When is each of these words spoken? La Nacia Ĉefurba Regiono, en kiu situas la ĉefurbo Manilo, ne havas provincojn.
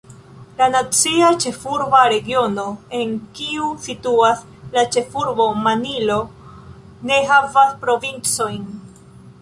La 0.59 0.67
Nacia 0.75 1.27
Ĉefurba 1.43 1.99
Regiono, 2.13 2.63
en 3.01 3.11
kiu 3.41 3.69
situas 3.89 4.41
la 4.79 4.87
ĉefurbo 4.97 5.47
Manilo, 5.69 6.17
ne 7.11 7.21
havas 7.35 7.77
provincojn. 7.87 8.67